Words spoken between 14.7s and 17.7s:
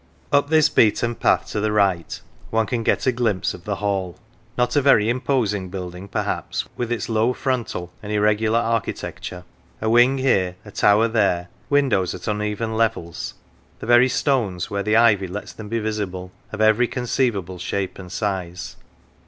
where the ivy lets them be visible, of every conceivable